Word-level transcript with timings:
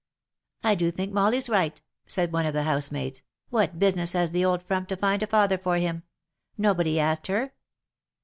"I 0.63 0.73
do 0.73 0.89
think 0.89 1.13
Molly's 1.13 1.47
right," 1.47 1.79
said 2.07 2.33
one 2.33 2.47
of 2.47 2.53
the 2.55 2.63
housemaids. 2.63 3.21
—"What 3.51 3.77
business 3.77 4.13
has 4.13 4.31
the 4.31 4.43
old 4.43 4.63
frump 4.63 4.87
to 4.87 4.97
find 4.97 5.21
a 5.21 5.27
father 5.27 5.59
for 5.59 5.75
him? 5.77 6.01
Nobody 6.57 6.99
asked 6.99 7.27
her." 7.27 7.53